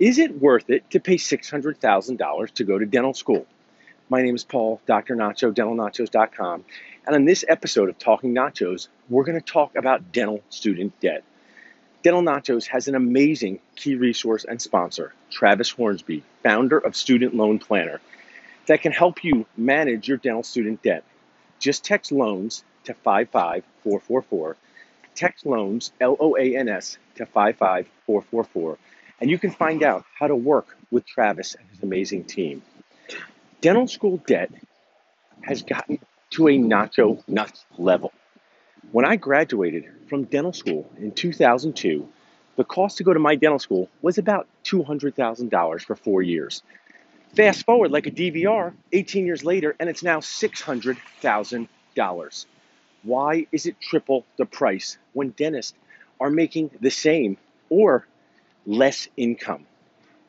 [0.00, 3.46] Is it worth it to pay $600,000 to go to dental school?
[4.08, 5.14] My name is Paul, Dr.
[5.14, 6.64] Nacho, dentalnachos.com.
[7.06, 11.22] And on this episode of Talking Nachos, we're going to talk about dental student debt.
[12.02, 17.60] Dental Nachos has an amazing key resource and sponsor, Travis Hornsby, founder of Student Loan
[17.60, 18.00] Planner,
[18.66, 21.04] that can help you manage your dental student debt.
[21.60, 24.56] Just text loans to 55444.
[25.14, 28.76] Text loans, L O A N S, to 55444.
[29.20, 32.62] And you can find out how to work with Travis and his amazing team.
[33.60, 34.50] Dental school debt
[35.42, 35.98] has gotten
[36.30, 38.12] to a nacho nuts level.
[38.92, 42.08] When I graduated from dental school in 2002,
[42.56, 46.62] the cost to go to my dental school was about $200,000 for four years.
[47.34, 52.46] Fast forward like a DVR, 18 years later, and it's now $600,000.
[53.02, 55.74] Why is it triple the price when dentists
[56.20, 57.36] are making the same
[57.68, 58.06] or
[58.66, 59.66] less income?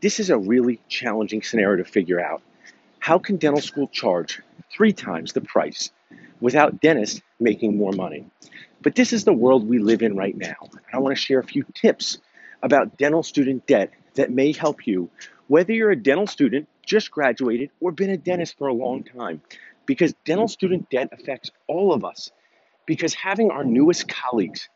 [0.00, 2.42] This is a really challenging scenario to figure out.
[2.98, 5.90] How can dental school charge three times the price
[6.40, 8.26] without dentists making more money?
[8.82, 10.56] But this is the world we live in right now.
[10.92, 12.18] I want to share a few tips
[12.62, 15.10] about dental student debt that may help you,
[15.48, 19.42] whether you're a dental student, just graduated, or been a dentist for a long time.
[19.86, 22.30] Because dental student debt affects all of us.
[22.86, 24.68] Because having our newest colleagues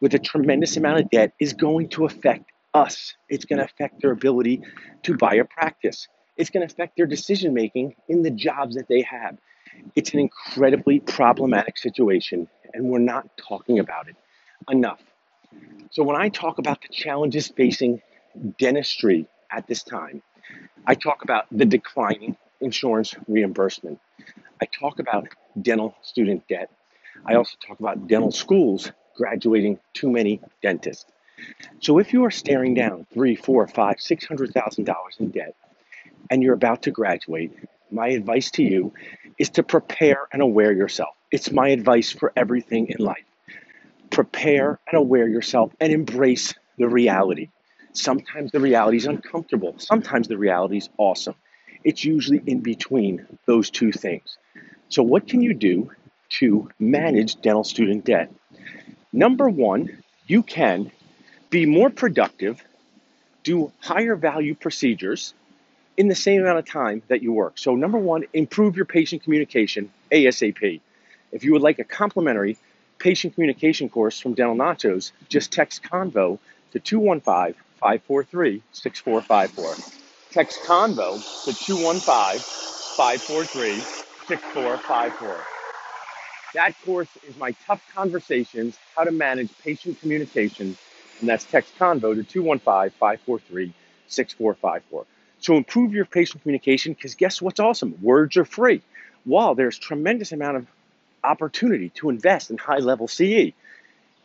[0.00, 3.14] with a tremendous amount of debt is going to affect us.
[3.28, 4.62] It's going to affect their ability
[5.04, 6.08] to buy a practice.
[6.36, 9.36] It's going to affect their decision making in the jobs that they have.
[9.94, 14.16] It's an incredibly problematic situation, and we're not talking about it
[14.70, 15.00] enough.
[15.90, 18.00] So, when I talk about the challenges facing
[18.58, 20.22] dentistry at this time,
[20.86, 23.98] I talk about the declining insurance reimbursement.
[24.60, 25.28] I talk about
[25.60, 26.70] dental student debt.
[27.26, 31.06] I also talk about dental schools graduating too many dentists.
[31.80, 35.54] So if you are staring down three, four, five, six hundred thousand dollars in debt,
[36.30, 37.52] and you're about to graduate,
[37.90, 38.92] my advice to you
[39.38, 41.14] is to prepare and aware yourself.
[41.30, 43.24] It's my advice for everything in life.
[44.10, 47.48] Prepare and aware yourself and embrace the reality.
[47.92, 49.74] Sometimes the reality is uncomfortable.
[49.78, 51.34] Sometimes the reality is awesome.
[51.84, 54.38] It's usually in between those two things.
[54.88, 55.90] So, what can you do
[56.40, 58.32] to manage dental student debt?
[59.12, 60.90] Number one, you can
[61.52, 62.64] be more productive,
[63.44, 65.34] do higher value procedures
[65.98, 67.58] in the same amount of time that you work.
[67.58, 70.80] So, number one, improve your patient communication ASAP.
[71.30, 72.56] If you would like a complimentary
[72.98, 76.38] patient communication course from Dental Nachos, just text Convo
[76.72, 79.94] to 215 543 6454.
[80.30, 82.40] Text Convo to 215
[82.96, 83.80] 543
[84.26, 85.36] 6454.
[86.54, 90.78] That course is my tough conversations, how to manage patient communication,
[91.22, 93.72] and that's text Convo to 215 543
[94.08, 95.06] 6454.
[95.38, 97.96] So improve your patient communication because guess what's awesome?
[98.02, 98.82] Words are free.
[99.24, 100.66] While there's tremendous amount of
[101.24, 103.52] opportunity to invest in high level CE,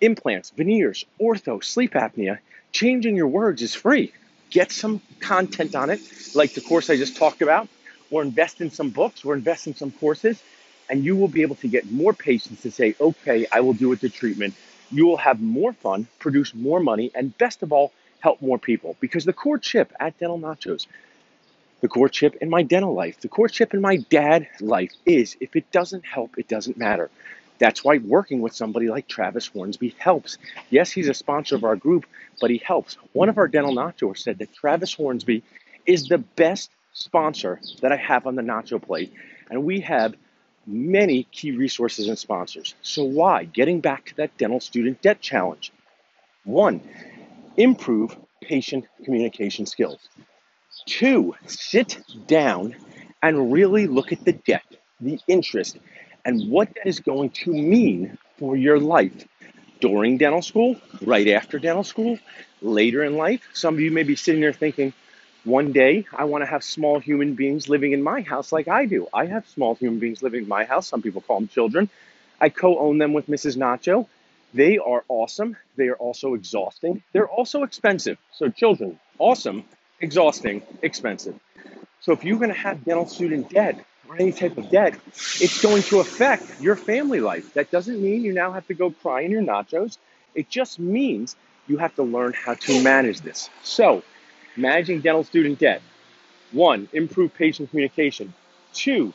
[0.02, 2.40] implants, veneers, ortho, sleep apnea,
[2.72, 4.12] changing your words is free.
[4.50, 6.02] Get some content on it,
[6.34, 7.68] like the course I just talked about,
[8.10, 10.42] or invest in some books or invest in some courses,
[10.90, 13.92] and you will be able to get more patients to say, okay, I will do
[13.92, 14.56] it the treatment.
[14.92, 18.96] You will have more fun, produce more money, and best of all, help more people.
[19.00, 20.88] Because the core chip at Dental Nachos
[21.82, 25.38] the core chip in my dental life, the core chip in my dad life is
[25.40, 27.10] if it doesn't help, it doesn't matter.
[27.60, 30.38] That's why working with somebody like Travis Hornsby helps.
[30.70, 32.06] Yes, he's a sponsor of our group,
[32.40, 32.98] but he helps.
[33.14, 35.44] One of our dental nachos said that Travis Hornsby
[35.86, 39.14] is the best sponsor that I have on the nacho plate.
[39.50, 40.16] And we have
[40.68, 42.76] many key resources and sponsors.
[42.82, 43.46] So, why?
[43.46, 45.72] Getting back to that dental student debt challenge.
[46.44, 46.82] One,
[47.56, 50.10] improve patient communication skills.
[50.86, 51.98] Two, sit
[52.28, 52.76] down
[53.24, 54.66] and really look at the debt,
[55.00, 55.78] the interest,
[56.26, 59.26] and what that is going to mean for your life
[59.80, 62.20] during dental school, right after dental school,
[62.62, 63.42] later in life.
[63.54, 64.94] Some of you may be sitting there thinking,
[65.48, 68.86] one day I want to have small human beings living in my house like I
[68.86, 69.08] do.
[69.14, 70.88] I have small human beings living in my house.
[70.88, 71.90] Some people call them children.
[72.40, 73.58] I co own them with Mrs.
[73.58, 74.08] Nacho.
[74.54, 75.58] They are awesome.
[75.76, 77.04] They are also exhausting.
[77.14, 78.18] They're also expensive.
[78.34, 79.66] So, children, awesome
[80.00, 81.40] exhausting, expensive.
[82.02, 85.62] So if you're going to have dental student debt or any type of debt, it's
[85.62, 87.54] going to affect your family life.
[87.54, 89.98] That doesn't mean you now have to go cry in your nachos.
[90.36, 91.36] It just means
[91.68, 93.50] you have to learn how to manage this.
[93.64, 94.04] So,
[94.58, 95.82] managing dental student debt.
[96.52, 98.34] One, improve patient communication.
[98.74, 99.14] Two,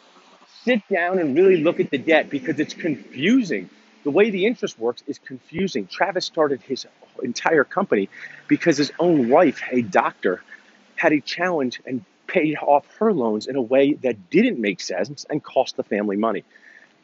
[0.65, 3.69] sit down and really look at the debt because it's confusing.
[4.05, 5.87] The way the interest works is confusing.
[5.87, 6.87] Travis started his
[7.23, 8.09] entire company
[8.49, 10.43] because his own wife, a doctor,
[10.97, 15.27] had a challenge and paid off her loans in a way that didn't make sense
[15.29, 16.45] and cost the family money.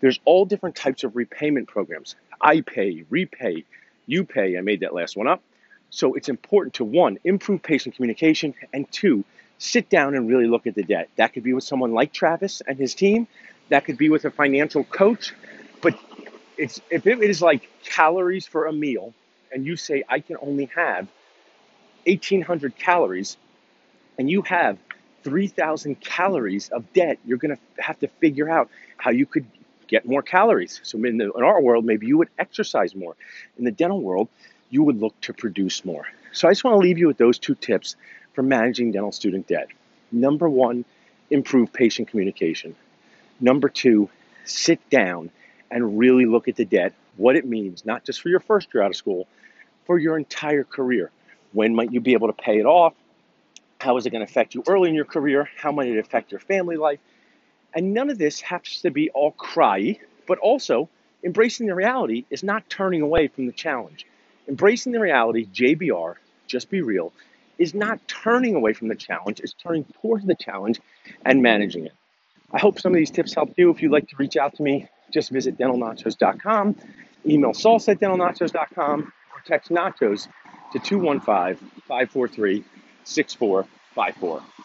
[0.00, 2.14] There's all different types of repayment programs.
[2.40, 3.64] I pay, repay,
[4.06, 4.56] you pay.
[4.56, 5.42] I made that last one up.
[5.90, 9.24] So it's important to one, improve patient communication, and two,
[9.58, 11.08] sit down and really look at the debt.
[11.16, 13.26] That could be with someone like Travis and his team.
[13.70, 15.34] That could be with a financial coach.
[15.82, 15.98] But
[16.56, 19.14] it's if it is like calories for a meal,
[19.52, 21.08] and you say I can only have
[22.06, 23.36] 1,800 calories,
[24.18, 24.78] and you have
[25.24, 29.46] 3,000 calories of debt, you're going to have to figure out how you could
[29.88, 30.80] get more calories.
[30.84, 33.16] So in, the, in our world, maybe you would exercise more.
[33.58, 34.28] In the dental world,
[34.70, 36.06] you would look to produce more.
[36.32, 37.96] So I just want to leave you with those two tips
[38.34, 39.68] for managing dental student debt.
[40.12, 40.84] Number one,
[41.30, 42.76] improve patient communication.
[43.40, 44.08] Number two,
[44.44, 45.30] sit down
[45.70, 48.82] and really look at the debt, what it means, not just for your first year
[48.82, 49.26] out of school,
[49.86, 51.10] for your entire career.
[51.52, 52.94] When might you be able to pay it off?
[53.80, 55.48] How is it going to affect you early in your career?
[55.56, 56.98] How might it affect your family life?
[57.74, 60.88] And none of this has to be all cry, but also
[61.22, 64.06] embracing the reality is not turning away from the challenge.
[64.48, 66.14] Embracing the reality, JBR,
[66.46, 67.12] just be real,
[67.58, 70.80] is not turning away from the challenge, it's turning towards the challenge
[71.24, 71.92] and managing it.
[72.52, 73.70] I hope some of these tips helped you.
[73.70, 76.76] If you'd like to reach out to me, just visit dentalnachos.com,
[77.26, 80.28] email salsa at dentalnachos.com, or text nachos
[80.72, 81.56] to 215
[81.86, 82.64] 543
[83.04, 84.42] 6454.